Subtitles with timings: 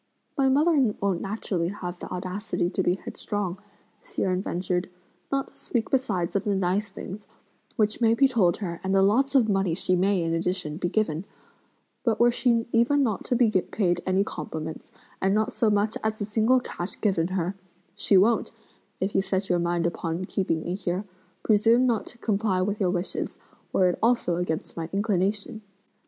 [0.35, 3.59] "My mother won't naturally have the audacity to be headstrong!"
[4.01, 4.89] Hsi Jen ventured,
[5.31, 7.27] "not to speak besides of the nice things,
[7.75, 10.89] which may be told her and the lots of money she may, in addition, be
[10.89, 11.25] given;
[12.03, 14.91] but were she even not to be paid any compliments,
[15.21, 17.53] and not so much as a single cash given her,
[17.93, 18.49] she won't,
[18.99, 21.05] if you set your mind upon keeping me here,
[21.43, 23.37] presume not to comply with your wishes,
[23.71, 25.61] were it also against my inclination.